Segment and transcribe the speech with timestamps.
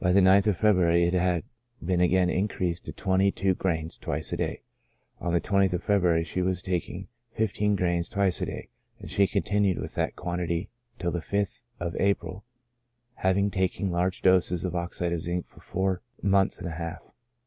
[0.00, 1.42] By the 9th of February it had
[1.84, 4.62] been again increased to twenty two grains twice a day.
[5.20, 8.68] On the 20th of February she was tak ing fifteen grains twice a day,
[8.98, 12.44] and she continued with that quantity till the 5th of April,
[13.16, 17.12] having taken large doses of oxide of zinc for four months and a half.